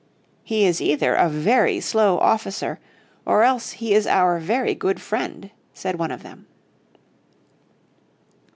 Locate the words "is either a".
0.65-1.29